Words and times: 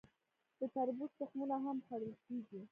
د 0.59 0.61
تربوز 0.73 1.11
تخمونه 1.19 1.55
هم 1.65 1.77
خوړل 1.85 2.13
کیږي. 2.25 2.61